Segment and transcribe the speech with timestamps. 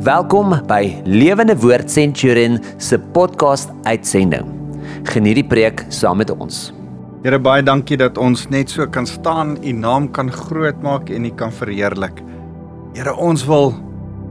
[0.00, 4.46] Welkom by Lewende Woord Centurion se podcast uitsending.
[5.12, 6.70] Geniet die preek saam met ons.
[7.20, 11.32] Here baie dankie dat ons net so kan staan, u naam kan grootmaak en u
[11.36, 12.22] kan verheerlik.
[12.96, 13.74] Here ons wil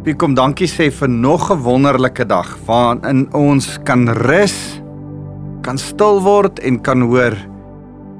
[0.07, 4.81] wie kom dankie sê vir nog 'n wonderlike dag waarin ons kan rus,
[5.61, 7.37] kan stil word en kan hoor.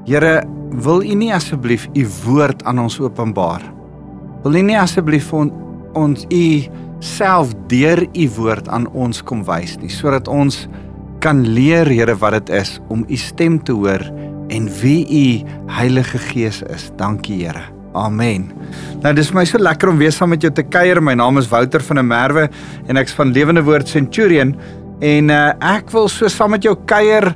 [0.06, 3.62] Here, wil u nie asseblief u woord aan ons openbaar?
[4.44, 5.50] Wil u nie asseblief on,
[5.94, 10.66] ons u self deur u woord aan ons kom wys nie sodat ons
[11.20, 14.04] kan leer Here wat dit is om u stem te hoor
[14.50, 15.26] en wie u
[15.70, 16.88] Heilige Gees is.
[16.98, 17.62] Dankie Here.
[17.94, 18.48] Amen.
[19.02, 21.00] Nou dis my so lekker om weer saam met jou te kuier.
[21.02, 22.48] My naam is Wouter van der Merwe
[22.86, 24.54] en ek's van Lewende Woord Centurion.
[25.00, 27.30] En uh, ek wil so saam met jou kuier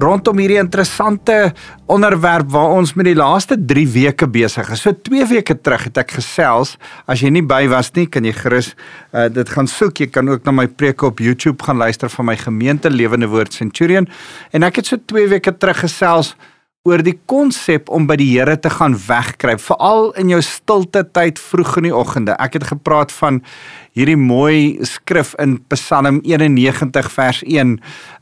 [0.00, 1.50] rondom hierdie interessante
[1.90, 4.80] onderwerp waar ons met die laaste 3 weke besig is.
[4.86, 6.76] So 2 weke terug het ek gesels.
[7.04, 8.72] As jy nie by was nie, kan jy gerus
[9.12, 10.00] uh, dit gaan soek.
[10.00, 13.52] Jy kan ook na my preke op YouTube gaan luister van my gemeente Lewende Woord
[13.52, 14.08] Centurion.
[14.56, 16.34] En ek het so 2 weke terug gesels
[16.88, 21.36] oor die konsep om by die Here te gaan wegkruip, veral in jou stilte tyd
[21.36, 22.36] vroeg in die oggende.
[22.40, 23.42] Ek het gepraat van
[23.92, 27.74] hierdie mooi skrif in Psalm 91 vers 1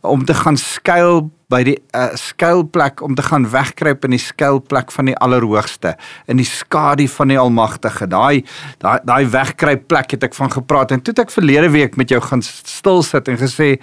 [0.03, 4.91] om te gaan skuil by die uh, skuilplek om te gaan wegkruip in die skuilplek
[4.93, 5.95] van die Allerhoogste
[6.27, 8.11] in die skadu van die Almagtige.
[8.11, 8.43] Daai
[8.83, 12.11] daai daai wegkruip plek het ek van gepraat en toe het ek verlede week met
[12.11, 13.77] jou gaan stil sit en gesê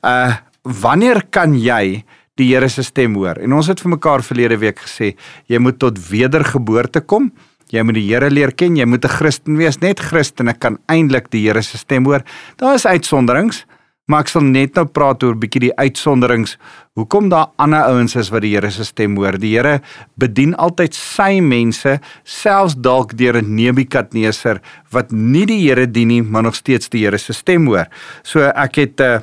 [0.00, 2.00] uh wanneer kan jy
[2.40, 3.38] die Here se stem hoor.
[3.42, 5.14] En ons het vir mekaar verlede week gesê,
[5.50, 7.30] jy moet tot wedergeboorte kom.
[7.72, 9.80] Jy moet die Here leer ken, jy moet 'n Christen wees.
[9.80, 12.22] Net Christene kan eintlik die Here se stem hoor.
[12.56, 13.64] Daar is uitsonderings,
[14.06, 16.58] maar ek sal net nou praat oor 'n bietjie die uitsonderings.
[16.94, 19.38] Hoekom daar ander ouens is wat die Here se stem hoor?
[19.38, 19.80] Die Here
[20.18, 26.22] bedien altyd sy mense, selfs dalk deur 'n Nebukadneser wat nie die Here dien nie,
[26.22, 27.86] maar nog steeds die Here se stem hoor.
[28.22, 29.20] So ek het uh,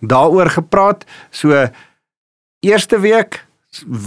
[0.00, 1.04] daaroor gepraat.
[1.30, 1.68] So
[2.64, 3.42] eerste week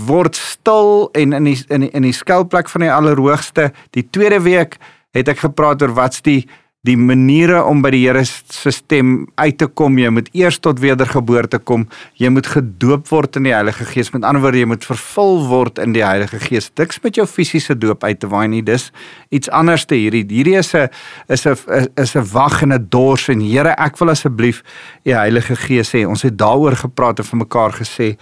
[0.07, 3.71] word stil en in die in die, in die skuilplek van die allerhoogste.
[3.95, 4.77] Die tweede week
[5.15, 6.45] het ek gepraat oor wat's die
[6.87, 9.97] die maniere om by die Here se stem uit te kom.
[9.99, 11.83] Jy moet eers tot wedergeboorte kom.
[12.21, 14.13] Jy moet gedoop word in die Heilige Gees.
[14.13, 16.69] Met ander woorde, jy moet vervul word in die Heilige Gees.
[16.79, 18.63] Diks met jou fisiese doop uit te waai nie.
[18.63, 18.91] Dis
[19.35, 20.23] iets anders te hierdie.
[20.29, 20.87] Hierdie is 'n
[21.27, 24.63] is 'n is 'n wag en 'n dors en Here, ek wil asseblief
[25.03, 26.07] die Heilige Gees hê.
[26.07, 28.17] Ons het daaroor gepraat en vir mekaar gesê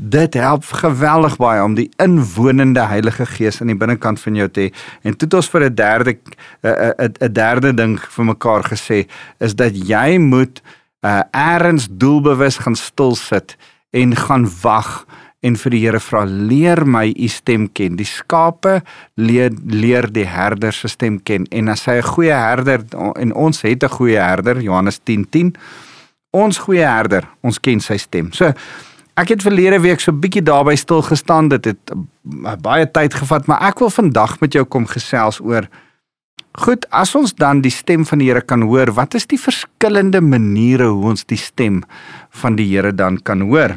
[0.00, 4.68] Dit help geweldig baie om die inwonende Heilige Gees aan die binnekant van jou te
[4.68, 4.74] hê.
[5.02, 6.18] En toe het ons vir 'n derde
[6.62, 10.62] 'n 'n derde ding vir mekaar gesê is dat jy moet
[11.02, 13.56] uh eers doelbewus gaan stil sit
[13.90, 15.06] en gaan wag
[15.40, 17.96] en vir die Here vra leer my u stem ken.
[17.96, 18.82] Die skape
[19.14, 22.84] leer leer die herder se stem ken en as hy 'n goeie herder
[23.16, 25.54] en ons het 'n goeie herder Johannes 10:10 10,
[26.30, 28.32] ons goeie herder, ons ken sy stem.
[28.32, 28.52] So
[29.18, 31.48] Ek het verlede week so 'n bietjie daarby stil gestaan.
[31.48, 31.92] Dit het
[32.62, 35.68] baie tyd gevat, maar ek wil vandag met jou kom gesels oor
[36.58, 40.18] Goed, as ons dan die stem van die Here kan hoor, wat is die verskillende
[40.24, 41.84] maniere hoe ons die stem
[42.40, 43.76] van die Here dan kan hoor?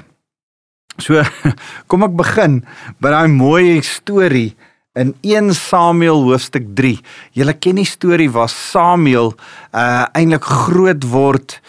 [0.97, 1.21] So,
[1.89, 2.61] kom ek begin
[2.99, 4.55] by daai mooi storie
[4.97, 6.97] in 1 Samuel hoofstuk 3.
[7.37, 9.35] Julle ken die storie waar Samuel
[9.71, 11.59] uh eintlik groot word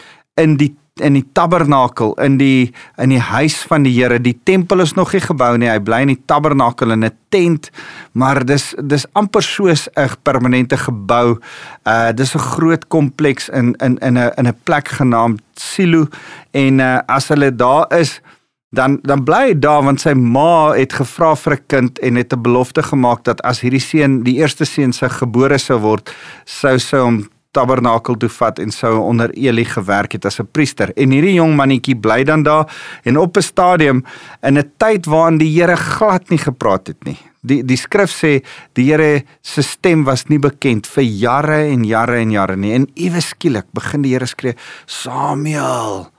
[0.41, 4.19] in die in die tabernakel in die in die huis van die Here.
[4.21, 5.69] Die tempel is nog nie gebou nie.
[5.71, 7.71] Hy bly in die tabernakel in 'n tent,
[8.13, 11.39] maar dis dis amper soos 'n permanente gebou.
[11.85, 16.07] Uh dis 'n groot kompleks in in in 'n in 'n plek genaamd Silo
[16.51, 18.21] en uh as hulle daar is
[18.69, 22.33] dan dan bly hy daar want sy ma het gevra vir 'n kind en het
[22.33, 26.15] 'n belofte gemaak dat as hierdie seun die eerste seun se gebore sou word
[26.45, 30.91] sou sy hom tabernakel toe vat en sou onder Eli gewerk het as 'n priester.
[30.97, 32.65] En hierdie jong mannetjie bly dan daar
[33.03, 34.03] en op 'n stadium
[34.41, 37.17] in 'n tyd waarin die Here glad nie gepraat het nie.
[37.41, 38.43] Die die skrif sê
[38.73, 42.73] die Here se stem was nie bekend vir jare en jare en jare nie.
[42.73, 44.55] En ewe skielik begin die Here skree:
[44.85, 46.12] "Samuel!"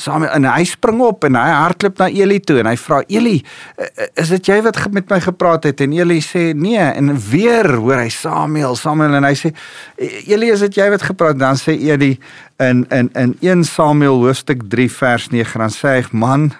[0.00, 3.36] Samuel en hy spring op en hy hardloop na Eli toe en hy vra Eli,
[4.18, 5.82] is dit jy wat met my gepraat het?
[5.84, 9.52] En Eli sê nee en weer hoor hy Samuel, Samuel en hy sê
[10.00, 11.38] Eli, is dit jy wat gepraat?
[11.40, 12.14] Dan sê Eli
[12.62, 16.50] in in in 1 Samuel hoofstuk 3 vers 9 dan sê hy man,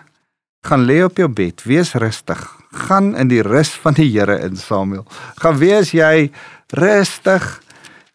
[0.66, 2.40] gaan lê op jou bed, wees rustig.
[2.86, 5.06] Gaan in die rus van die Here in Samuel.
[5.40, 6.30] Gaan wees jy
[6.76, 7.48] rustig.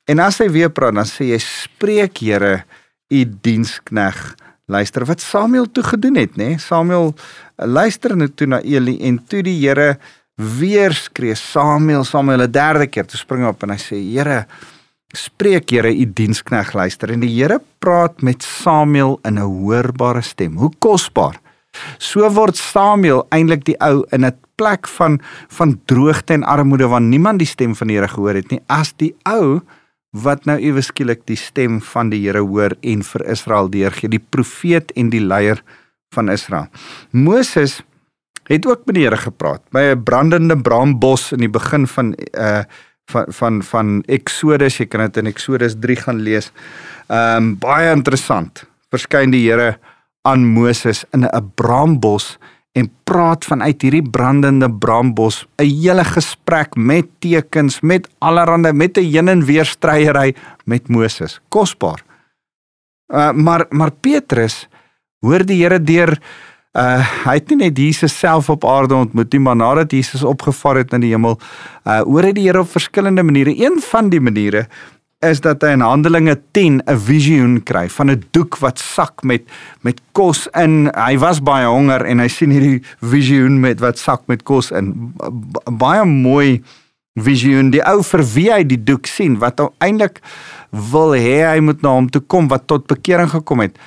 [0.07, 2.63] En as hy weer praat, dan sê jy spreek Here,
[3.10, 4.36] u dienskneg
[4.67, 6.57] luister wat Samuel toe gedoen het, nê?
[6.57, 9.97] Samuel uh, luister net toe na Eli en toe die Here
[10.35, 14.45] weer skree Samuel, Samuel 'n derde keer, toe spring hy op en hy sê: "Here,
[15.15, 20.57] Spreek Here u dienskneg luister en die Here praat met Samuel in 'n hoorbare stem.
[20.57, 21.39] Hoe kosbaar.
[21.97, 27.01] So word Samuel eintlik die ou in 'n plek van van droogte en armoede waar
[27.01, 29.61] niemand die stem van die Here gehoor het nie as die ou
[30.15, 34.21] wat nou ewe skielik die stem van die Here hoor en vir Israel deurgee, die
[34.21, 35.59] profeet en die leier
[36.15, 36.69] van Israel.
[37.12, 37.81] Moses
[38.47, 42.63] het ook met die Here gepraat by 'n brandende braambos in die begin van uh
[43.12, 46.51] van van van Exodus, jy kan dit in Exodus 3 gaan lees.
[47.07, 48.65] Ehm um, baie interessant.
[48.89, 49.77] Verskyn die Here
[50.21, 52.38] aan Moses in 'n braambos
[52.75, 59.12] en praat vanuit hierdie brandende braambos 'n hele gesprek met tekens, met allerhande met 'n
[59.12, 60.36] heen en weer stryery
[60.66, 61.39] met Moses.
[61.50, 62.04] Kosbaar.
[63.13, 64.68] Uh maar maar Petrus
[65.19, 66.19] hoor die Here deur
[66.74, 70.75] uh hy het nie net Jesus self op aarde ontmoet nie, maar nadat Jesus opgevaar
[70.75, 71.39] het na die hemel,
[71.86, 73.56] uh hoor hy die Here op verskillende maniere.
[73.56, 74.68] Een van die maniere
[75.30, 79.44] is dat hy in Handelinge 10 'n visioen kry van 'n doek wat sak met
[79.81, 80.92] met kos in.
[80.95, 85.13] Hy was baie honger en hy sien hierdie visioen met wat sak met kos in.
[85.72, 86.63] Baie mooi
[87.16, 87.72] visioen.
[87.72, 90.22] Die ou vir wie hy die doek sien wat eintlik
[90.72, 93.78] wil hê hy moet na hom toe kom wat tot bekering gekom het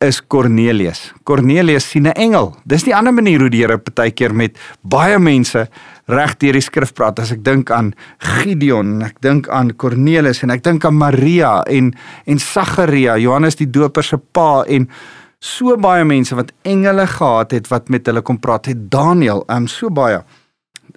[0.00, 1.12] is Cornelius.
[1.24, 2.56] Cornelius sien 'n engel.
[2.64, 5.68] Dis die ander manier hoe die Here partykeer met baie mense
[6.10, 7.20] reg deur die skrif praat.
[7.22, 11.92] As ek dink aan Gideon, ek dink aan Cornelius en ek dink aan Maria en
[12.26, 14.88] en Sagaria, Johannes die Doper se pa en
[15.40, 18.68] so baie mense wat engele gehad het wat met hulle kom praat.
[18.72, 20.22] Het Daniel, ehm um, so baie.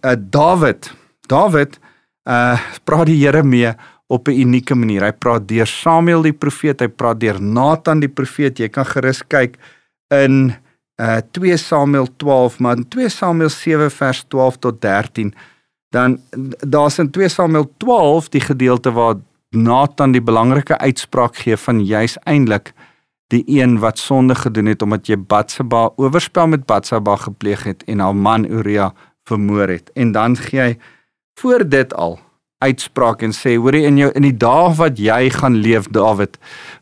[0.04, 0.92] Uh Dawid,
[1.28, 1.80] Dawid
[2.28, 3.74] uh praat die Here mee
[4.08, 5.04] op 'n unieke manier.
[5.04, 8.60] Hy praat deur Samuel die profeet, hy praat deur Nathan die profeet.
[8.60, 9.58] Jy kan gerus kyk
[10.12, 10.54] in
[11.02, 15.34] uh 2 Samuel 12, maar in 2 Samuel 7 vers 12 tot 13
[15.94, 16.20] dan
[16.68, 19.16] daar's in 2 Samuel 12 die gedeelte waar
[19.50, 22.74] Nathan die belangrike uitspraak gee van juis eintlik
[23.34, 28.02] die een wat sonde gedoen het omdat jy Batsheba oorspel met Batsheba gepleeg het en
[28.02, 28.92] haar man Uria
[29.30, 29.92] vermoor het.
[29.94, 30.74] En dan gee hy
[31.40, 32.20] voor dit al
[32.58, 36.38] uitspraak en sê hoorie in jou in die dae wat jy gaan leef Dawid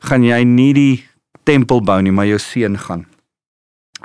[0.07, 0.96] gaan jy nie die
[1.44, 3.06] tempel bou nie maar jou seun gaan.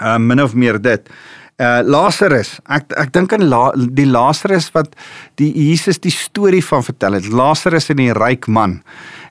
[0.00, 1.08] Uh min of meer dit.
[1.56, 4.92] Uh Lazarus, ek ek dink aan La, die Lazarus wat
[5.40, 7.30] die Jesus die storie van vertel het.
[7.32, 8.82] Lazarus en die ryk man.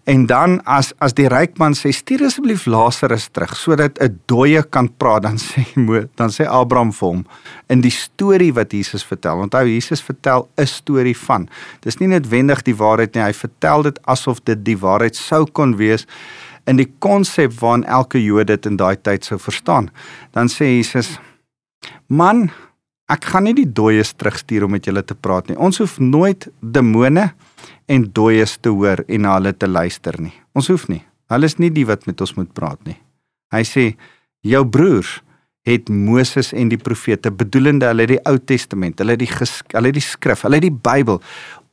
[0.09, 4.61] En dan as as die ryk man sê stuur asseblief Lazarus terug sodat 'n dooie
[4.63, 5.65] kan praat, dan sê
[6.19, 7.25] dan sê Abraham vir hom
[7.69, 9.45] in die storie wat Jesus vertel.
[9.45, 11.49] Onthou Jesus vertel 'n storie van.
[11.81, 13.23] Dis nie noodwendig die waarheid nie.
[13.23, 16.05] Hy vertel dit asof dit die waarheid sou kon wees
[16.67, 19.89] in die konsep waarin elke Jood dit in daai tyd sou verstaan.
[20.33, 21.19] Dan sê Jesus:
[22.07, 22.49] "Man,
[23.09, 25.57] ek gaan nie die dooies terugstuur om met julle te praat nie.
[25.57, 27.29] Ons hoef nooit demone
[27.85, 30.33] en dooies te hoor en na hulle te luister nie.
[30.57, 31.03] Ons hoef nie.
[31.29, 32.97] Hulle is nie die wat met ons moet praat nie.
[33.53, 33.85] Hy sê
[34.45, 35.19] jou broers
[35.65, 40.43] het Moses en die profete bedoelende hulle die Ou Testament, hulle die hulle die skrif,
[40.45, 41.21] hulle die Bybel.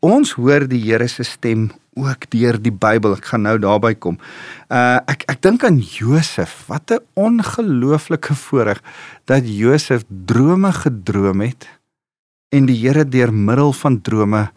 [0.02, 3.14] Ons hoor die Here se stem ook deur die Bybel.
[3.14, 4.16] Ek gaan nou daarby kom.
[4.66, 6.64] Uh ek ek dink aan Josef.
[6.66, 8.82] Wat 'n ongelooflike voorreg
[9.30, 11.68] dat Josef drome gedroom het
[12.50, 14.50] en die Here deur middel van drome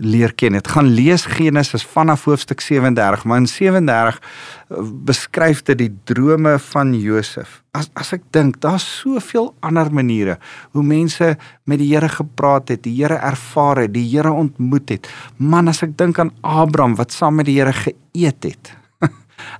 [0.00, 0.56] leer ken.
[0.56, 6.58] Dit gaan lees Genesis vanaf hoofstuk 37, maar in 37 eh, beskryf dit die drome
[6.58, 7.60] van Josef.
[7.76, 10.38] As as ek dink, daar's soveel ander maniere
[10.74, 15.10] hoe mense met die Here gepraat het, die Here ervaar het, die Here ontmoet het.
[15.36, 18.72] Man, as ek dink aan Abraham wat saam met die Here geëet het.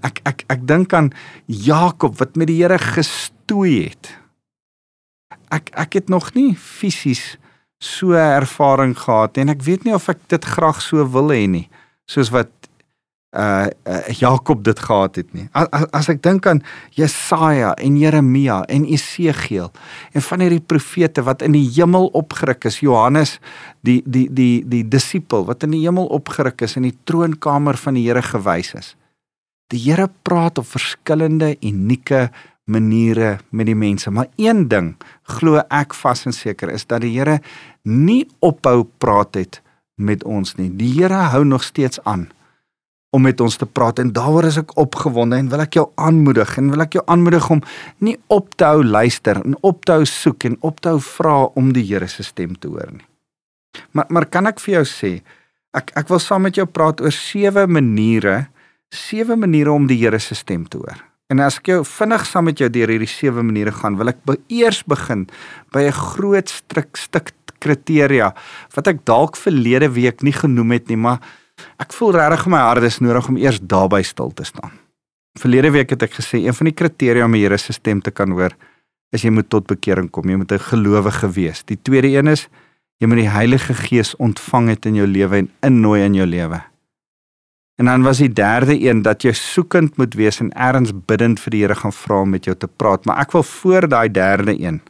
[0.07, 1.13] ek ek ek dink aan
[1.47, 4.17] Jakob wat met die Here gestoei het.
[5.51, 7.40] Ek ek het nog nie fisies
[7.81, 11.67] so ervaring gehad en ek weet nie of ek dit graag so wil hê nie
[12.11, 12.51] soos wat
[13.37, 15.47] uh, uh Jakob dit gehad het nie.
[15.53, 16.63] As, as ek dink aan
[16.97, 19.71] Jesaja en Jeremia en Esegiel
[20.13, 23.39] en van hierdie profete wat in die hemel opgeruk is, Johannes
[23.87, 27.99] die die die die disipel wat in die hemel opgeruk is in die troonkamer van
[27.99, 28.95] die Here gewys is.
[29.71, 32.29] Die Here praat op verskillende unieke
[32.71, 34.95] maniere met die mense, maar een ding
[35.39, 37.41] glo ek vas en seker is dat die Here
[37.85, 39.61] nie ophou praat het
[40.01, 40.71] met ons nie.
[40.71, 42.29] Die Here hou nog steeds aan
[43.11, 46.53] om met ons te praat en daaroor is ek opgewonde en wil ek jou aanmoedig
[46.61, 47.63] en wil ek jou aanmoedig om
[48.07, 51.37] nie op te hou luister en op te hou soek en op te hou vra
[51.59, 53.07] om die Here se stem te hoor nie.
[53.93, 55.13] Maar maar kan ek vir jou sê
[55.75, 58.47] ek ek wil saam met jou praat oor sewe maniere,
[58.95, 61.10] sewe maniere om die Here se stem te hoor.
[61.31, 64.25] En as ek jou vinnig saam met jou deur hierdie sewe maniere gaan, wil ek
[64.27, 65.29] be eers begin
[65.73, 68.35] by 'n groot stuk stuk kriteria
[68.75, 71.21] wat ek dalk verlede week nie genoem het nie, maar
[71.81, 74.73] Ek voel regtig my hart is nodig om eers daarby stil te staan.
[75.39, 78.13] Verlede week het ek gesê een van die kriteria om die Here se stem te
[78.15, 78.57] kan hoor
[79.15, 80.29] is jy moet tot bekering kom.
[80.29, 81.63] Jy moet 'n gelowige wees.
[81.65, 82.49] Die tweede een is
[83.01, 86.63] jy moet die Heilige Gees ontvang het in jou lewe en innooi in jou lewe.
[87.81, 91.55] En dan was die derde een dat jy soekend moet wees en erns bidend vir
[91.55, 93.07] die Here gaan vra om met jou te praat.
[93.09, 94.83] Maar ek wil voor daai derde een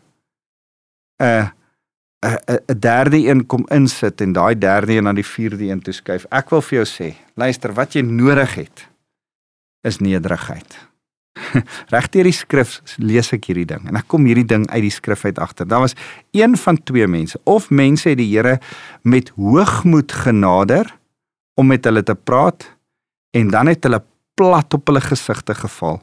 [1.23, 1.47] 'n uh,
[2.27, 6.27] 'n 'n derde een kom insit en daai derde een aan die vierde een toeskuif.
[6.31, 8.89] Ek wil vir jou sê, luister, wat jy nodig het
[9.83, 10.89] is nederigheid.
[11.95, 15.25] Regdeur die skrif lees ek hierdie ding en ek kom hierdie ding uit die skrif
[15.25, 15.69] uit agter.
[15.69, 15.95] Daar was
[16.33, 18.59] een van twee mense of mense het die Here
[19.03, 20.99] met hoogmoed genader
[21.55, 22.80] om met hulle te praat
[23.31, 24.03] en dan het hulle
[24.35, 26.01] plat op hulle gesigte geval.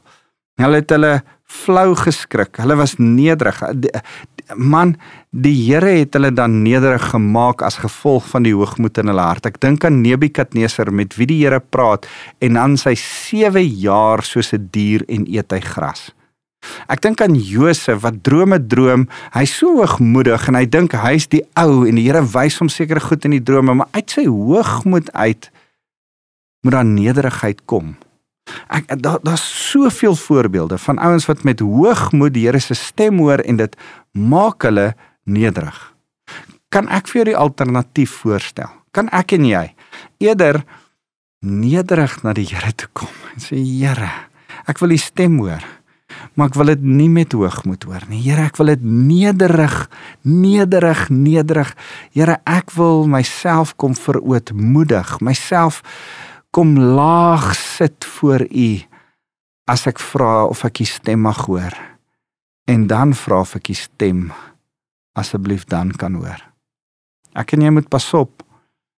[0.58, 2.56] Hulle het hulle flou geskrik.
[2.60, 3.62] Hulle was nederig
[4.56, 4.96] man
[5.30, 9.46] die Here het hulle dan nederig gemaak as gevolg van die hoogmoed in hulle hart.
[9.46, 12.08] Ek dink aan Nebukadneser met wie die Here praat
[12.44, 16.12] en dan sy 7 jaar soos 'n dier en eet hy gras.
[16.88, 19.08] Ek dink aan Josef wat drome droom.
[19.32, 23.00] Hy's so hoogmoedig en hy dink hy's die ou en die Here wys hom sekere
[23.00, 25.50] goed in die drome, maar uit sy hoogmoed uit
[26.60, 27.96] moet daar nederigheid kom.
[28.72, 33.38] Ek daar daar's soveel voorbeelde van ouens wat met hoogmoed die Here se stem hoor
[33.44, 33.76] en dit
[34.12, 35.76] maak hulle nederig.
[36.72, 38.70] Kan ek vir jou die alternatief voorstel?
[38.92, 39.64] Kan ek en jy
[40.24, 40.62] eerder
[41.44, 44.10] nederig na die Here toe kom en sê Here,
[44.66, 45.64] ek wil u stem hoor.
[46.34, 48.20] Maar ek wil dit nie met hoogmoed hoor nie.
[48.24, 49.74] Here, ek wil dit nederig,
[50.24, 51.74] nederig, nederig.
[52.16, 55.82] Here, ek wil myself kom verootmoedig, myself
[56.50, 58.70] kom laag sit voor u
[59.68, 61.74] as ek vra of ek u stem mag hoor.
[62.68, 64.28] En dan vra of ek u stem
[65.18, 66.40] asseblief dan kan hoor.
[67.36, 68.42] Ek en jy moet pas op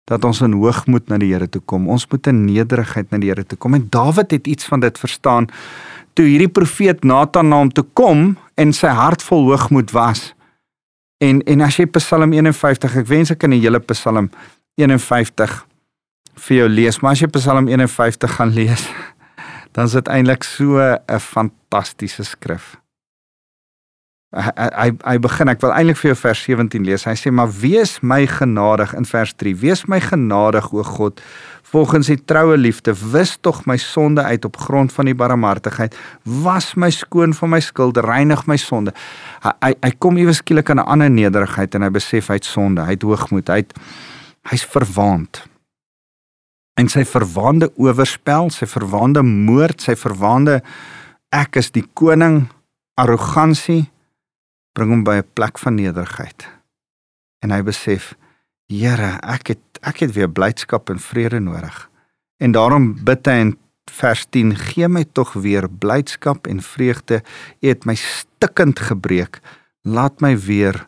[0.09, 1.89] dat ons in hoogmoed na die Here toe kom.
[1.89, 3.77] Ons moet in nederigheid na die Here toe kom.
[3.77, 5.49] En Dawid het iets van dit verstaan.
[6.17, 10.33] Toe hierdie profeet Nathan na hom toe kom en sy hart vol hoogmoed was.
[11.21, 14.31] En en as jy Psalm 51 ek wens ek kan die hele Psalm
[14.81, 15.65] 51
[16.39, 18.89] vir jou lees, maar as jy Psalm 51 gaan lees,
[19.75, 22.77] dan is dit eintlik so 'n fantastiese skrif.
[24.29, 27.07] Hy hy hy begin ek wil eintlik vir jou vers 17 lees.
[27.09, 29.55] Hy sê maar wees my genadig in vers 3.
[29.57, 31.23] Wees my genadig o God
[31.73, 32.93] volgens die troue liefde.
[32.93, 35.97] Wis tog my sonde uit op grond van die barmhartigheid.
[36.45, 38.93] Was my skoon van my skuld, reinig my sonde.
[39.41, 42.45] Hy hy, hy kom iewes skielik aan 'n ander nederigheid en hy besef hy het
[42.45, 43.73] sonde, hy het hoogmoed, hy het
[44.53, 45.48] hy's verwaand
[46.79, 50.61] en sy verwaande oorspel, sy verwaande moord, sy verwaande
[51.35, 52.47] ek is die koning
[52.99, 53.89] arrogansie
[54.79, 56.47] bring hom by 'n plek van nederigheid.
[57.43, 58.15] En hy besef,
[58.69, 61.89] Here, ek het ek het weer blydskap en vrede nodig.
[62.37, 63.57] En daarom bid hy in
[63.91, 67.23] vers 10: Gee my tog weer blydskap en vreugde.
[67.63, 69.41] U het my stikkend gebreek.
[69.83, 70.87] Laat my weer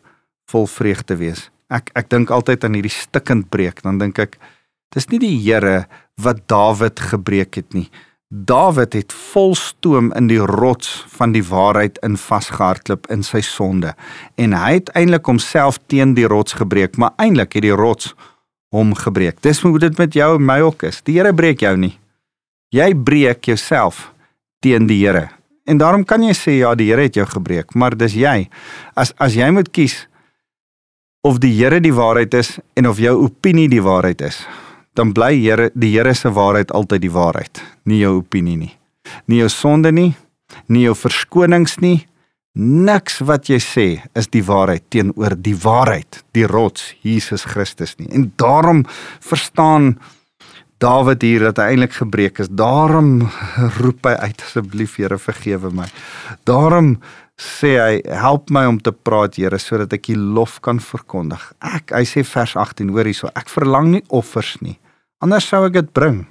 [0.51, 1.51] vol vreugde wees.
[1.71, 4.37] Ek ek dink altyd aan hierdie stikkend breek, dan dink ek
[4.91, 5.85] Dis nie die Here
[6.19, 7.87] wat Dawid gebreek het nie.
[8.31, 13.95] Dawid het vol stoom in die rots van die waarheid in vasgehardloop in sy sonde
[14.39, 18.15] en hy het eintlik homself teen die rots gebreek, maar eintlik het die rots
[18.75, 19.41] hom gebreek.
[19.43, 21.01] Dis hoe dit met jou en my ook is.
[21.07, 21.97] Die Here breek jou nie.
[22.75, 24.13] Jy breek jouself
[24.63, 25.29] teen die Here.
[25.67, 28.49] En daarom kan jy sê ja, die Here het jou gebreek, maar dis jy.
[28.95, 30.07] As as jy moet kies
[31.27, 34.43] of die Here die waarheid is en of jou opinie die waarheid is,
[34.95, 38.73] dan bly Here die Here se waarheid altyd die waarheid, nie jou opinie nie.
[39.27, 40.15] Nie jou sonde nie,
[40.69, 42.07] nie jou verskonings nie.
[42.61, 43.87] Niks wat jy sê
[44.19, 48.11] is die waarheid teenoor die waarheid, die rots Jesus Christus nie.
[48.11, 48.83] En daarom
[49.23, 49.95] verstaan
[50.81, 52.49] Dawid hier dat hy eintlik gebreek is.
[52.49, 53.27] Daarom
[53.77, 55.85] roep hy uit asseblief Here vergewe my.
[56.49, 56.95] Daarom
[57.41, 61.41] sê hy help my om te praat Here sodat ek U lof kan verkondig.
[61.65, 64.77] Ek hy sê vers 18 hoor hierso ek verlang nie offers nie.
[65.25, 66.25] Anders sou ek dit bring.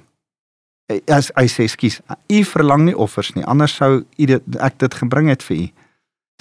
[1.10, 2.00] As hy sê skus,
[2.30, 5.66] u verlang nie offers nie, anders sou u dit ek dit gebring het vir u.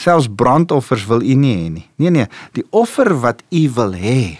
[0.01, 1.85] Selfs brandoffers wil u nie hê nie.
[2.01, 4.39] Nee nee, die offer wat u wil hê,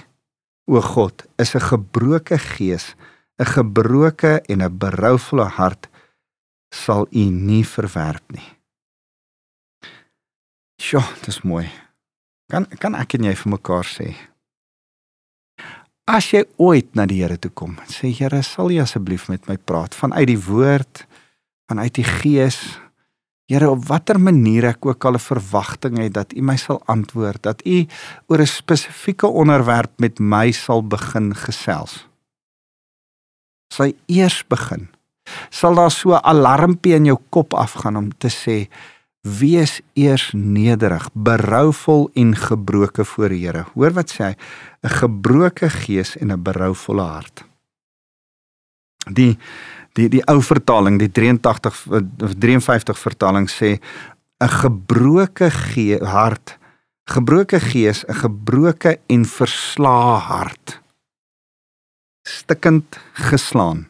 [0.70, 2.96] o God, is 'n gebroke gees,
[3.38, 5.90] 'n gebroke en 'n berouvolle hart
[6.74, 8.59] sal u nie verwerp nie.
[10.80, 11.68] Sjoe, dis mooi.
[12.50, 14.14] Kan kan ek en jy vir mekaar sê?
[16.10, 19.58] As jy ooit na die Here toe kom, sê Here, sal U asseblief met my
[19.60, 21.04] praat vanuit die woord,
[21.70, 22.58] vanuit die gees.
[23.52, 27.44] Here, op watter manier ek ook al 'n verwagting het dat U my sal antwoord,
[27.44, 27.86] dat U
[28.28, 32.08] oor 'n spesifieke onderwerp met my sal begin gesels.
[33.74, 34.90] sal eers begin.
[35.50, 38.68] Sal daar so 'n alarmpie in jou kop afgaan om te sê
[39.38, 43.66] wees eers nederig, berouvol en gebroke voor die Here.
[43.74, 44.36] Hoor wat sê hy?
[44.84, 47.44] 'n Gebroke gees en 'n berouvolle hart.
[49.12, 49.38] Die
[49.94, 51.88] die die ou vertaling, die 83
[52.24, 53.80] of 53 vertaling sê
[54.40, 56.58] 'n gebroke ge hart,
[57.06, 60.82] gebroke gees, 'n gebroke en verslae hart.
[62.24, 63.88] Stikkend geslaan.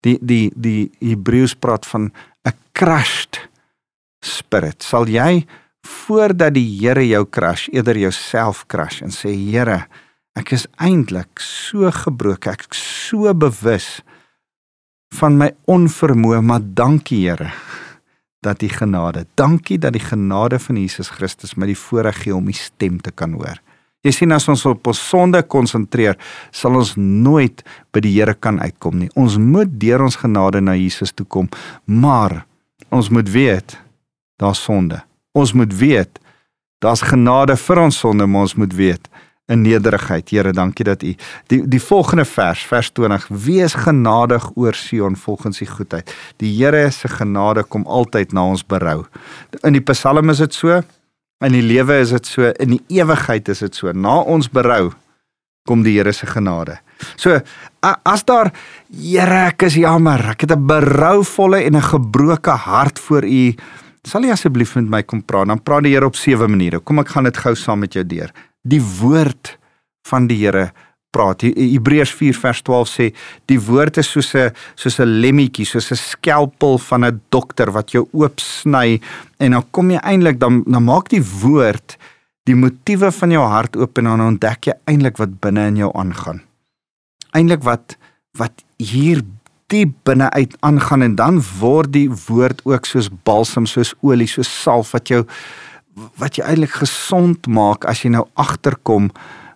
[0.00, 2.12] Die die die Hebreëus praat van
[2.44, 3.48] 'n crushed
[4.24, 4.82] spirit.
[4.82, 5.44] Sal jy
[5.84, 9.84] voordat die Here jou crush, eerder jouself crush en sê Here,
[10.34, 14.00] ek is eintlik so gebroken, ek is so bewus
[15.14, 17.52] van my onvermoë, maar dankie Here
[18.44, 22.48] dat die genade, dankie dat die genade van Jesus Christus my die voorreg gee om
[22.48, 23.60] u stem te kan hoor.
[24.04, 26.18] Jy sien as ons op ons sonde konsentreer,
[26.52, 27.62] sal ons nooit
[27.94, 29.08] by die Here kan uitkom nie.
[29.16, 31.48] Ons moet deur ons genade na Jesus toe kom,
[31.88, 32.42] maar
[32.92, 33.78] ons moet weet
[34.36, 35.02] daar's sonde.
[35.32, 36.20] Ons moet weet
[36.84, 39.08] daar's genade vir ons sonde, maar ons moet weet
[39.46, 40.30] in nederigheid.
[40.32, 41.12] Here, dankie dat U
[41.52, 46.12] die die volgende vers, vers 20, wees genadig oor Sion volgens U goedheid.
[46.40, 49.04] Die Here se genade kom altyd na ons berou.
[49.62, 50.80] In die Psalm is dit so,
[51.44, 53.92] in die lewe is dit so, in die ewigheid is dit so.
[53.92, 54.92] Na ons berou
[55.68, 56.78] kom die Here se genade.
[57.16, 57.40] So
[57.82, 58.52] as daar
[58.88, 63.54] Here, ek is jammer, ek het 'n berouvolle en 'n gebroke hart voor U
[64.04, 65.48] Sal jy asseblief met my kom praat?
[65.48, 66.80] Dan praat die Here op sewe maniere.
[66.80, 68.32] Kom ek gaan dit gou saam met jou deur.
[68.62, 69.56] Die woord
[70.08, 70.72] van die Here
[71.14, 71.44] praat.
[71.46, 73.06] Hebreërs 4 vers 12 sê
[73.50, 77.92] die woord is soos 'n soos 'n lemmetjie, soos 'n skelpel van 'n dokter wat
[77.92, 79.00] jou oop sny
[79.38, 81.96] en dan kom jy eintlik dan dan maak die woord
[82.44, 85.90] die motiewe van jou hart oop en dan ontdek jy eintlik wat binne in jou
[85.94, 86.42] aangaan.
[87.32, 87.96] Eintlik wat
[88.38, 89.22] wat hier
[89.72, 94.50] diep binne uit aangaan en dan word die woord ook soos balsam, soos olie, soos
[94.62, 95.24] salf wat jou
[96.18, 99.12] wat jy eintlik gesond maak as jy nou agterkom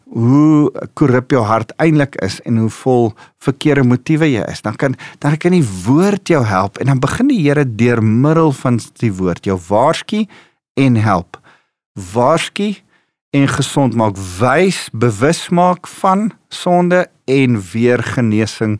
[0.08, 3.10] hoe korrup jou hart eintlik is en hoe vol
[3.44, 4.62] verkeerde motiewe jy is.
[4.64, 8.52] Dan kan dan kan die woord jou help en dan begin die Here deur middel
[8.52, 10.24] van die woord jou waarsku
[10.78, 11.40] en help.
[12.14, 12.74] Waarsku
[13.30, 18.78] en gesond maak, wys, bewus maak van sonde en weer genesing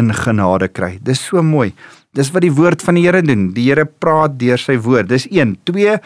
[0.00, 0.96] in genade kry.
[1.04, 1.70] Dis so mooi.
[2.16, 3.50] Dis wat die woord van die Here doen.
[3.54, 5.10] Die Here praat deur sy woord.
[5.12, 5.58] Dis 1.
[5.68, 5.98] 2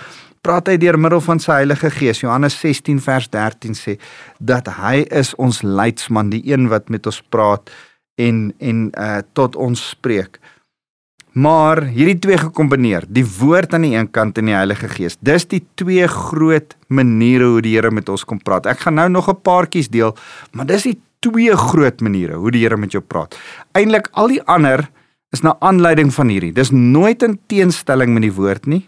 [0.44, 2.20] praat hy deur middel van sy Heilige Gees.
[2.20, 3.96] Johannes 16 vers 13 sê
[4.38, 7.72] dat hy is ons leidsman, die een wat met ons praat
[8.20, 10.38] en en uh tot ons spreek.
[11.34, 15.16] Maar hierdie twee gekombineer, die woord aan die een kant en die Heilige Gees.
[15.18, 18.68] Dis die twee groot maniere hoe die Here met ons kom praat.
[18.70, 20.14] Ek gaan nou nog 'n paartjies deel,
[20.52, 23.36] maar dis die twee groot maniere hoe die Here met jou praat.
[23.72, 24.88] Eintlik al die ander
[25.34, 26.52] is na aanleiding van hierdie.
[26.54, 28.84] Dis nooit in teenstelling met die woord nie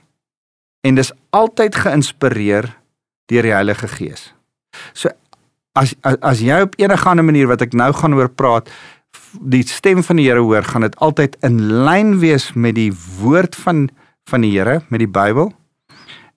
[0.87, 2.69] en dis altyd geïnspireer
[3.31, 4.29] deur die Heilige Gees.
[4.95, 5.11] So
[5.77, 8.71] as as, as jy op enige ander manier wat ek nou gaan oor praat,
[9.41, 13.57] die stem van die Here hoor, gaan dit altyd in lyn wees met die woord
[13.67, 13.89] van
[14.31, 15.53] van die Here, met die Bybel.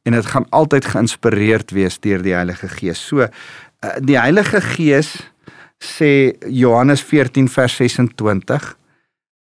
[0.05, 3.01] En dit gaan altyd geïnspireerd wees deur die Heilige Gees.
[3.01, 3.29] So eh,
[4.01, 5.15] die Heilige Gees
[5.79, 8.75] sê Johannes 14 vers 26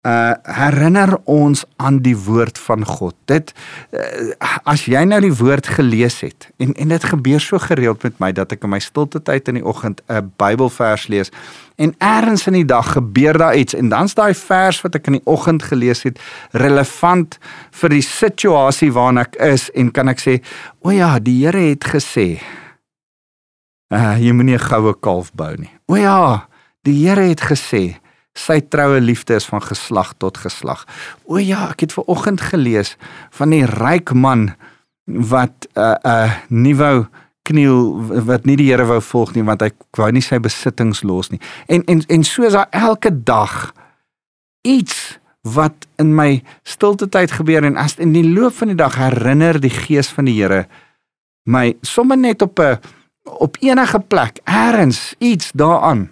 [0.07, 3.17] uh herinner ons aan die woord van God.
[3.27, 3.51] Dit
[3.91, 4.31] uh,
[4.63, 8.31] as jy nou die woord gelees het en en dit gebeur so gereeld met my
[8.33, 11.35] dat ek in my stilte tyd in die oggend 'n Bybelvers lees
[11.77, 15.19] en eers in die dag gebeur daar iets en dan's daai vers wat ek in
[15.19, 16.23] die oggend gelees het
[16.53, 17.39] relevant
[17.71, 20.41] vir die situasie waarin ek is en kan ek sê
[20.81, 22.39] o ja, die Here het gesê
[23.95, 25.71] uh, jy moenie 'n goue kalf bou nie.
[25.87, 26.49] O ja,
[26.83, 27.99] die Here het gesê
[28.35, 30.87] sy troue liefde is van geslag tot geslag.
[31.27, 32.97] O ja, ek het ver oggend gelees
[33.31, 34.55] van die ryk man
[35.07, 37.07] wat 'n uh, uh, nie wou
[37.49, 41.31] kniel wat nie die Here wou volg nie want hy wou nie sy besittings los
[41.31, 41.41] nie.
[41.67, 43.73] En en en so is daar elke dag
[44.63, 45.19] iets
[45.55, 49.61] wat in my stilte tyd gebeur en as in die loop van die dag herinner
[49.61, 50.67] die gees van die Here
[51.49, 52.79] my sommer net op 'n
[53.29, 56.09] op enige plek, eers iets daaraan.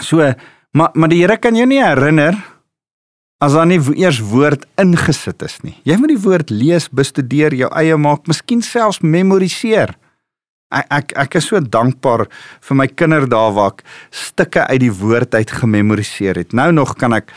[0.00, 0.32] So,
[0.70, 2.38] maar maar die Here kan jou nie herinner
[3.40, 5.74] as daar nie eers woord ingesit is nie.
[5.88, 9.94] Jy moet die woord lees, bestudeer, jou eie maak, miskien selfs memoriseer.
[10.70, 12.26] Ek ek ek is so dankbaar
[12.68, 13.82] vir my kinderdae waar ek
[14.14, 16.52] stukke uit die woord uit gememoriseer het.
[16.54, 17.32] Nou nog kan ek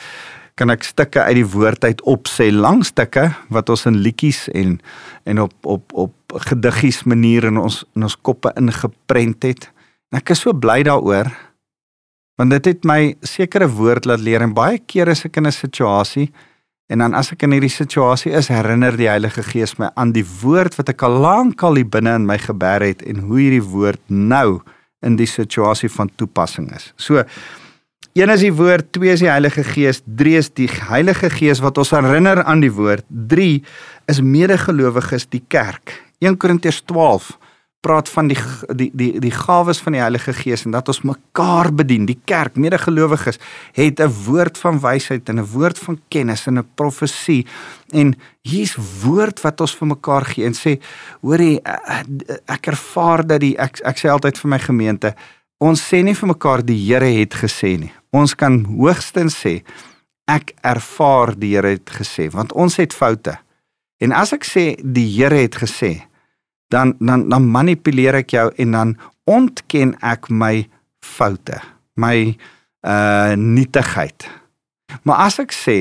[0.60, 4.78] kan ek stukke uit die woord uit opsê, lang stukke wat ons in liedjies en
[5.26, 9.72] en op op op gediggies manier in ons in ons koppe ingeprent het.
[10.12, 11.32] En ek is so bly daaroor
[12.40, 15.54] Want dit het my sekere woord laat leer en baie kere as ek in 'n
[15.54, 16.32] situasie
[16.90, 20.26] en dan as ek in hierdie situasie is, herinner die Heilige Gees my aan die
[20.42, 23.64] woord wat ek al lank al hier binne in my geber het en hoe hierdie
[23.64, 24.62] woord nou
[25.02, 26.94] in die situasie van toepassing is.
[26.98, 27.24] So
[28.14, 31.78] Een is die woord, twee is die Heilige Gees, drie is die Heilige Gees wat
[31.78, 33.04] ons herinner aan die woord.
[33.10, 33.64] 3
[34.06, 36.13] is medegelowiges die kerk.
[36.24, 37.34] 1 Korintiërs 12
[37.84, 38.38] praat van die
[38.80, 42.06] die die die gawes van die Heilige Gees en dat ons mekaar bedien.
[42.08, 43.40] Die kerk, medegelowiges,
[43.76, 47.46] het 'n woord van wysheid en 'n woord van kennis en 'n profesie.
[47.92, 50.80] En hier's woord wat ons vir mekaar gee en sê,
[51.22, 51.60] hoorie,
[52.46, 55.16] ek ervaar dat die ek ek sê altyd vir my gemeente,
[55.60, 57.92] ons sê nie vir mekaar die Here het gesê nie.
[58.12, 59.64] Ons kan hoogstens sê
[60.28, 63.38] ek ervaar die Here het gesê want ons het foute.
[64.00, 66.13] En as ek sê die Here het gesê,
[66.74, 68.96] dan dan dan manipuleer ek jou en dan
[69.30, 70.66] ontken ek my
[71.04, 71.60] foute,
[71.96, 72.36] my
[72.84, 74.28] uh nietigheid.
[75.08, 75.78] Maar as ek sê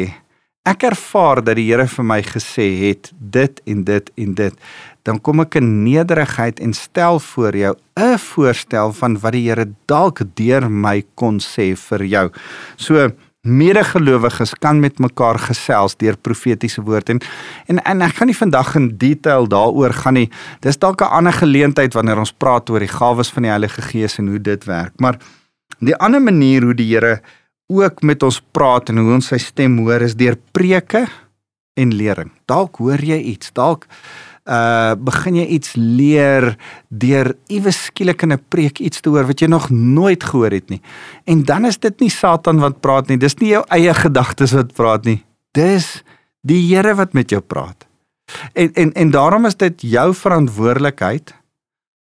[0.68, 4.60] ek ervaar dat die Here vir my gesê het dit en dit en dit,
[5.02, 9.66] dan kom ek in nederigheid en stel voor jou 'n voorstel van wat die Here
[9.86, 12.30] dalk deur my kon sê vir jou.
[12.76, 13.10] So
[13.42, 17.18] medegelowiges kan met mekaar gesels deur profetiese woord en
[17.66, 20.30] en en ek gaan nie vandag in detail daaroor gaan nie.
[20.60, 24.18] Dis dalk 'n ander geleentheid wanneer ons praat oor die gawes van die Heilige Gees
[24.18, 24.92] en hoe dit werk.
[25.00, 25.18] Maar
[25.80, 27.20] die ander manier hoe die Here
[27.66, 31.06] ook met ons praat en hoe ons sy stem hoor is deur preke
[31.74, 32.30] en lering.
[32.46, 33.86] Dalk hoor jy iets, dalk
[34.44, 36.56] uh begin jy iets leer
[36.88, 40.68] deur iewes skielik in 'n preek iets te hoor wat jy nog nooit gehoor het
[40.70, 40.80] nie.
[41.24, 44.74] En dan is dit nie Satan wat praat nie, dis nie jou eie gedagtes wat
[44.74, 45.24] praat nie.
[45.52, 46.02] Dis
[46.42, 47.86] die Here wat met jou praat.
[48.52, 51.34] En en en daarom is dit jou verantwoordelikheid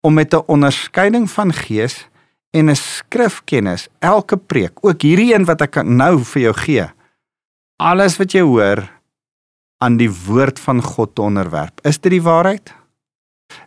[0.03, 2.09] om met 'n onderskeiding van gees
[2.51, 6.87] en 'n skrifkennis elke preek, ook hierdie een wat ek nou vir jou gee.
[7.77, 8.96] Alles wat jy hoor,
[9.79, 11.81] aan die woord van God te onderwerp.
[11.85, 12.73] Is dit die waarheid?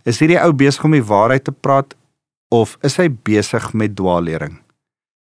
[0.04, 1.95] Is hierdie ou besig om die waarheid te praat
[2.50, 4.58] of is hy besig met dwaallering?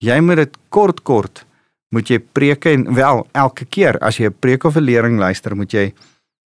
[0.04, 1.48] Jy moet dit kort kort
[1.96, 5.56] moet jy preke en wel elke keer as jy 'n preek of 'n lering luister,
[5.56, 5.94] moet jy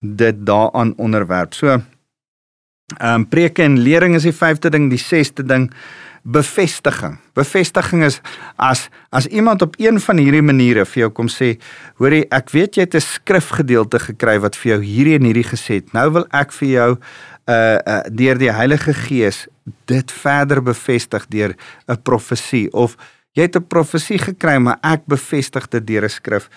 [0.01, 1.55] dit daaraan onderwerp.
[1.55, 1.83] So ehm
[3.01, 5.73] um, preke en lering is die vyfde ding, die sesde ding
[6.25, 7.19] bevestiging.
[7.37, 8.21] Bevestiging is
[8.57, 11.55] as as iemand op een van hierdie maniere vir jou kom sê,
[12.01, 15.75] hoorie, ek weet jy het 'n skrifgedeelte gekry wat vir jou hierdie en hierdie gesê
[15.85, 15.93] het.
[15.93, 16.91] Nou wil ek vir jou
[17.47, 19.47] uh uh deur die Heilige Gees
[19.85, 21.55] dit verder bevestig deur
[21.89, 22.97] 'n profesie of
[23.35, 26.49] jy het 'n profesie gekry maar ek bevestig dit deur 'n skrif.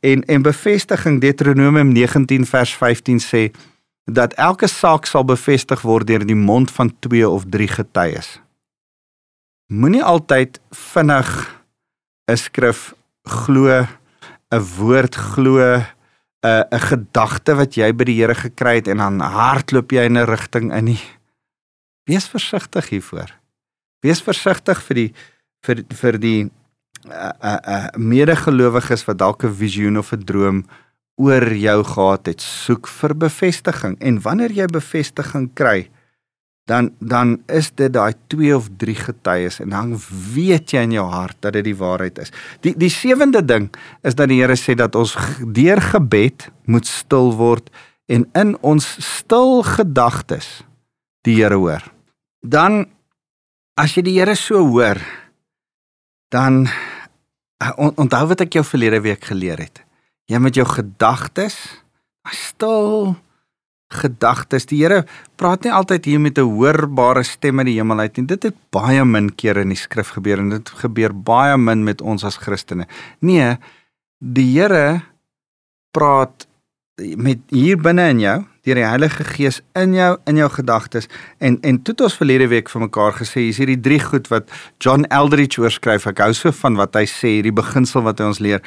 [0.00, 3.50] En en bevestiging Deuteronomium 19 vers 15 sê
[4.04, 8.45] dat elke saak sal bevestig word deur die mond van 2 of 3 getuies
[9.66, 11.30] moenie altyd vinnig
[12.30, 13.86] 'n skrif glo,
[14.50, 19.20] 'n woord glo, 'n 'n gedagte wat jy by die Here gekry het en dan
[19.20, 21.02] hardloop jy in 'n rigting in nie.
[22.06, 23.30] Wees versigtig hiervoor.
[24.00, 25.12] Wees versigtig vir die
[25.64, 26.50] vir vir die
[27.10, 30.64] uh, uh, uh, medegelowiges wat dalk 'n visioen of 'n droom
[31.16, 35.88] oor jou gehad het, soek vir bevestiging en wanneer jy bevestiging kry,
[36.66, 39.92] dan dan is dit daai twee of drie getuies en dan
[40.34, 42.32] weet jy in jou hart dat dit die waarheid is.
[42.66, 43.68] Die die sewende ding
[44.02, 47.70] is dat die Here sê dat ons deur gebed moet stil word
[48.10, 50.66] en in ons stil gedagtes
[51.26, 51.86] die Here hoor.
[52.42, 52.84] Dan
[53.78, 54.98] as jy die Here so hoor,
[56.34, 59.82] dan uh, onthou wat ek jou verlede week geleer het.
[60.26, 61.54] Jy met jou gedagtes
[62.34, 63.14] stil
[63.94, 64.66] gedagtes.
[64.66, 65.04] Die Here
[65.38, 68.26] praat nie altyd hier met 'n hoorbare stem uit die hemel uit nie.
[68.26, 72.00] Dit het baie min kere in die skrif gebeur en dit gebeur baie min met
[72.00, 72.86] ons as Christene.
[73.20, 73.56] Nee,
[74.18, 75.02] die Here
[75.92, 76.46] praat
[76.96, 81.58] met hier binne in jou, deur die Heilige Gees in jou in jou gedagtes en
[81.62, 85.04] en toe het ons verlede week vir mekaar gesê, hier's hierdie drie goed wat John
[85.04, 86.06] Eldridge oorskryf.
[86.06, 88.62] Ek hou so van wat hy sê, hierdie beginsel wat hy ons leer.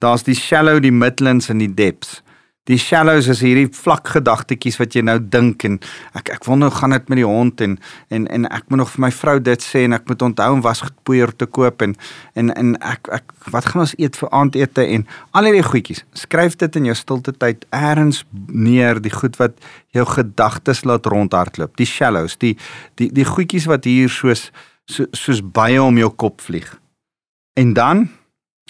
[0.00, 2.22] Daar's die shallow, die midlands en die depths.
[2.70, 5.78] Die shallows is hierdie vlak gedagtetjies wat jy nou dink en
[6.18, 7.72] ek ek wonder hoe gaan dit met die hond en
[8.14, 10.62] en en ek moet nog vir my vrou dit sê en ek moet onthou om
[10.62, 11.96] wasgoedpoeier te koop en
[12.38, 16.04] en en ek ek wat gaan ons eet vir aandete en al hierdie goedjies.
[16.14, 19.58] Skryf dit in jou stilte tyd eers neer die goed wat
[19.96, 21.74] jou gedagtes laat rondhardloop.
[21.80, 22.54] Die shallows, die
[23.02, 24.50] die die goedjies wat hier soos
[24.86, 26.70] so, soos baie om jou kop vlieg.
[27.58, 28.08] En dan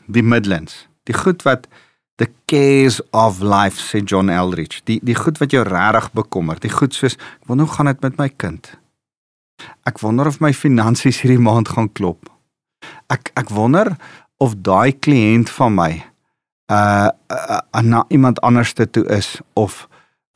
[0.09, 1.69] die midlands, die goed wat
[2.21, 6.73] the cares of life sê John Eldridge die die goed wat jou regtig bekommer die
[6.73, 8.75] goed soos ek wonder hoe gaan dit met my kind
[9.89, 12.31] ek wonder of my finansies hierdie maand gaan klop
[13.13, 13.95] ek ek wonder
[14.41, 15.93] of daai kliënt van my
[16.71, 19.87] uh, uh, uh na iemand anders toe is of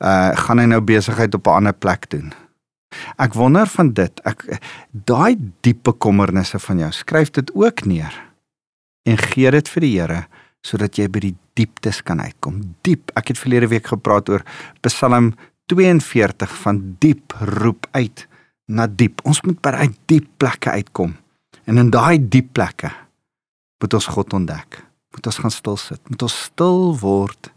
[0.03, 2.33] uh gaan hy nou besigheid op 'n ander plek doen.
[3.17, 4.19] Ek wonder van dit.
[4.23, 4.59] Ek
[4.91, 8.13] daai diepe kommernisse van jou, skryf dit ook neer
[9.03, 10.27] en gee dit vir die Here
[10.61, 12.61] sodat jy by die dieptes kan uitkom.
[12.85, 13.11] Diep.
[13.19, 14.43] Ek het verlede week gepraat oor
[14.85, 15.33] Psalm
[15.71, 18.27] 42 van diep roep uit
[18.69, 19.23] na diep.
[19.25, 21.15] Ons moet by daai diep plekke uitkom.
[21.65, 22.91] En in daai diep plekke
[23.81, 24.81] moet ons God ontdek.
[25.15, 26.01] Moet ons gaan stil sit.
[26.09, 27.51] Moet ons stil word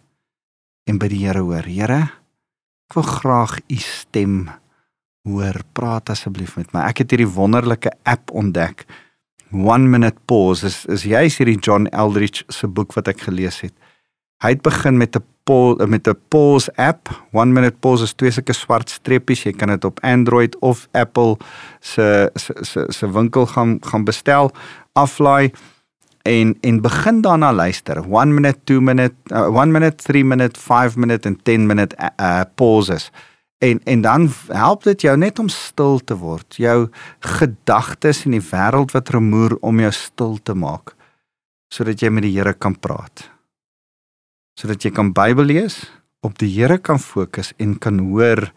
[0.89, 1.67] en by die Here hoor.
[1.69, 2.01] Here,
[2.89, 4.39] ek wil graag u stem
[5.29, 5.61] hoor.
[5.77, 6.87] Praat asseblief met my.
[6.89, 8.87] Ek het hierdie wonderlike app ontdek.
[9.53, 13.75] One Minute Pause is is juist hierdie John Eldridge se boek wat ek gelees het.
[14.39, 15.25] Hy het begin met 'n
[15.89, 17.09] met 'n pause app.
[17.33, 19.43] One Minute Pause is twee sulke swart streepies.
[19.43, 21.37] Jy kan dit op Android of Apple
[21.81, 24.51] se se se se winkel gaan gaan bestel,
[24.93, 25.53] aflaai
[26.23, 27.97] en en begin daarna luister.
[27.97, 32.07] 1 minute, 2 minute, 1 uh, minute, 3 minute, 5 minute en 10 minute uh,
[32.21, 33.11] uh, pauses.
[33.59, 36.57] En en dan help dit jou net om stil te word.
[36.57, 40.97] Jou gedagtes in die wêreld wat rumoer om jou stil te maak
[41.69, 43.38] sodat jy met die Here kan praat.
[44.59, 45.85] Sodat jy kan Bybel lees,
[46.27, 48.49] op die Here kan fokus en kan hoor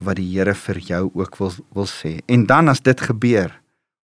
[0.00, 2.20] wat die Here vir jou ook wil wil sê.
[2.32, 3.52] En dan as dit gebeur,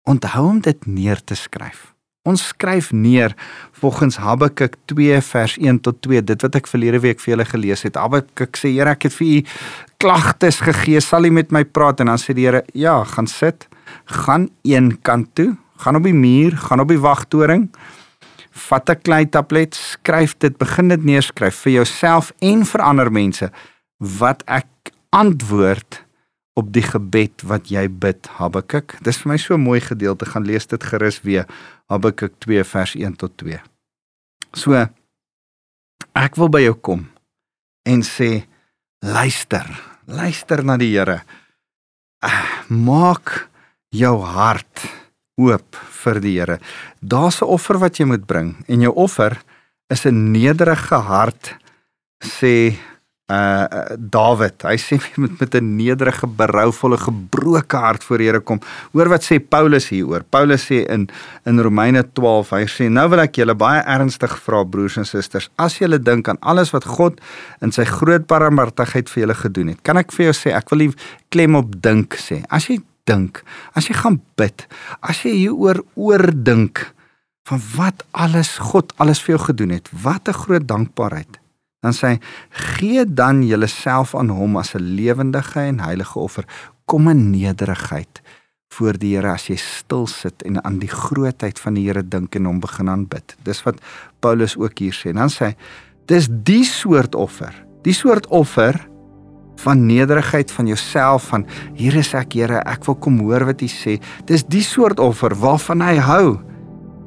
[0.09, 1.91] onthou om dit neer te skryf.
[2.25, 3.35] Ons skryf neer
[3.77, 7.85] volgens Habakuk 2 vers 1 tot 2 dit wat ek verlede week vir julle gelees
[7.85, 8.01] het.
[8.01, 9.39] Habakuk sê Here ek het vir u
[10.01, 13.69] klagtes gegee, sal u met my praat en dan sê die Here ja, gaan sit,
[14.09, 15.51] gaan een kant toe,
[15.85, 17.69] gaan op die muur, gaan op die wagtoring.
[18.53, 23.51] Vat 'n klein tablet, skryf dit, begin dit neerskryf vir jouself en vir ander mense
[23.97, 24.67] wat ek
[25.09, 26.03] antwoord
[26.53, 28.97] op die gebed wat jy bid Habakuk.
[29.01, 30.25] Dis vir my so 'n mooi gedeelte.
[30.25, 31.45] Gaan lees dit gerus weer.
[31.89, 33.59] Habakuk 2 vers 1 tot 2.
[34.53, 34.87] So
[36.13, 37.09] ek wil by jou kom
[37.85, 38.45] en sê
[39.01, 39.65] luister.
[40.05, 41.23] Luister na die Here.
[42.21, 43.49] Ah, maak
[43.89, 45.02] jou hart
[45.35, 46.59] oop vir die Here.
[47.01, 49.37] Daar's 'n offer wat jy moet bring en jou offer
[49.89, 51.55] is 'n nederige hart
[52.23, 52.75] sê
[53.31, 58.59] uh Dawid, hy sê met met 'n nederige, berouvolle, gebroke hart voor die Here kom.
[58.91, 60.23] Hoor wat sê Paulus hieroor.
[60.29, 61.09] Paulus sê in
[61.45, 65.49] in Romeine 12, hy sê nou wil ek julle baie ernstig vra broers en susters,
[65.57, 67.21] as julle dink aan alles wat God
[67.61, 69.81] in sy groot barmhartigheid vir julle gedoen het.
[69.81, 70.93] Kan ek vir jou sê, ek wil nie
[71.29, 72.43] klem op dink sê.
[72.49, 74.67] As jy dink, as jy gaan bid,
[75.01, 76.93] as jy hieroor oordink
[77.47, 81.43] van wat alles God alles vir jou gedoen het, wat 'n groot dankbaarheid
[81.83, 82.19] dan sê hy
[82.77, 86.45] gee dan julleself aan hom as 'n lewendige en heilige offer.
[86.85, 88.21] Kom in nederigheid
[88.73, 92.35] voor die Here as jy stil sit en aan die grootheid van die Here dink
[92.35, 93.35] en hom begin aanbid.
[93.43, 93.81] Dis wat
[94.19, 95.09] Paulus ook hier sê.
[95.09, 95.55] En dan sê hy
[96.05, 97.53] dis die soort offer.
[97.83, 98.79] Die soort offer
[99.63, 101.45] van nederigheid van jouself van
[101.77, 103.99] hier is ek Here ek wil kom hoor wat u sê
[104.29, 106.27] dis die soort offer waarvan hy hou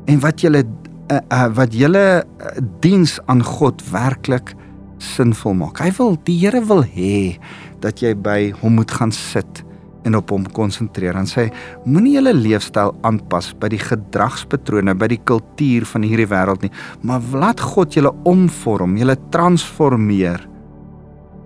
[0.06, 4.54] en wat julle uh, uh, wat julle uh, diens aan God werklik
[5.02, 5.80] sinvol maak.
[5.82, 7.36] Hy wil die Here wil hê
[7.84, 9.62] dat jy by hom moet gaan sit
[10.06, 11.18] en op hom konsentreer.
[11.18, 11.48] En sê
[11.84, 17.24] moenie julle leefstyl aanpas by die gedragspatrone, by die kultuur van hierdie wêreld nie, maar
[17.34, 20.46] laat God julle omvorm, julle transformeer.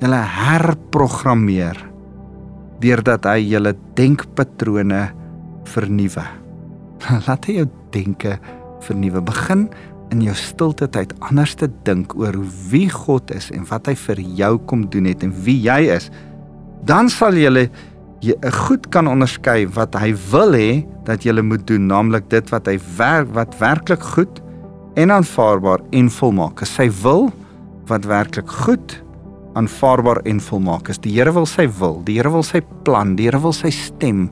[0.00, 1.76] Julle herprogrammeer
[2.80, 5.02] deurdat hy julle denkpatrone
[5.68, 6.24] vernuwe.
[7.26, 8.38] Laat hy jou denke
[8.86, 9.20] vernuwe.
[9.28, 9.66] Begin
[10.10, 12.38] in jou stilte tyd anders te dink oor
[12.70, 16.08] wie God is en wat hy vir jou kom doen het en wie jy is,
[16.88, 17.68] dan sal jy
[18.20, 18.36] jy
[18.66, 22.76] goed kan onderskei wat hy wil hê dat jy moet doen, naamlik dit wat hy
[22.98, 24.42] werk wat werklik goed
[25.00, 26.74] en aanvaarbaar en volmaak is.
[26.74, 27.30] Sy wil
[27.88, 28.98] wat werklik goed,
[29.60, 31.00] aanvaarbaar en volmaak is.
[31.04, 34.28] Die Here wil sy wil, die Here wil sy plan, die Here wil sy stem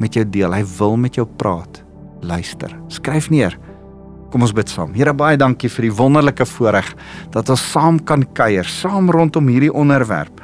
[0.00, 0.54] met jou deel.
[0.56, 1.82] Hy wil met jou praat.
[2.24, 2.72] Luister.
[2.92, 3.56] Skryf neer.
[4.30, 4.94] Kom ons bid saam.
[4.94, 6.92] Here baie dankie vir die wonderlike voorreg
[7.34, 10.42] dat ons saam kan kuier, saam rondom hierdie onderwerp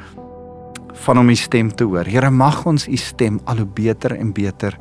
[1.05, 2.09] van om u stem te hoor.
[2.09, 4.75] Here mag ons u stem al hoe beter en beter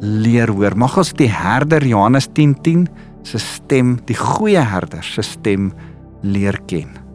[0.00, 0.78] leer hoor.
[0.78, 2.88] Mag ons die herder Johannes 10:10 10,
[3.22, 5.72] se stem, die goeie herder se stem
[6.22, 7.07] leer ken.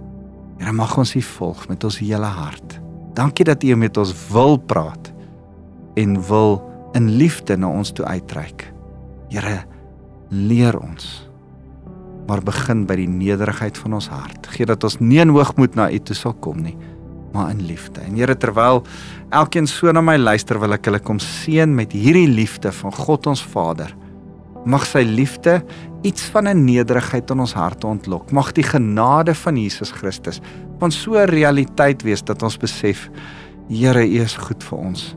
[0.60, 2.80] Here mag ons u volg met ons hele hart.
[3.14, 5.12] Dankie dat u met ons wil praat
[6.00, 6.58] en wil
[6.98, 8.66] in liefde na ons toe uitreik.
[9.30, 9.64] Here
[10.30, 11.30] leer ons
[12.24, 14.48] maar begin by die nederigheid van ons hart.
[14.56, 16.78] Gee dat ons nie in hoogmoed na U toe sal kom nie,
[17.34, 18.00] maar in liefde.
[18.00, 18.80] En Here, terwyl
[19.36, 23.28] elkeen so na my luister, wil ek hulle kom seën met hierdie liefde van God
[23.34, 23.92] ons Vader
[24.64, 25.58] Mag sy liefde
[26.04, 28.32] iets van 'n nederigheid in ons harte ontlok.
[28.32, 30.42] Mag die genade van Jesus Christus
[30.80, 33.10] van so 'n realiteit wees dat ons besef
[33.70, 35.16] Here, U is goed vir ons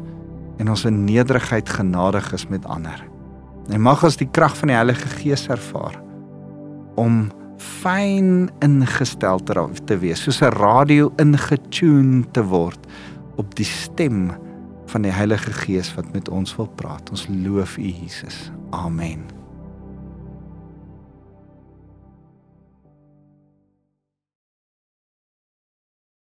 [0.59, 3.03] en ons in nederigheid genadig is met ander.
[3.69, 5.99] En mag ons die krag van die Heilige Gees ervaar
[6.97, 7.27] om
[7.59, 9.43] fyn ingestel
[9.85, 12.87] te wees, soos 'n radio ingetune te word
[13.37, 14.33] op die stem
[14.87, 17.11] van die Heilige Gees wat met ons wil praat.
[17.11, 18.51] Ons loof U Jesus.
[18.71, 19.36] Amen.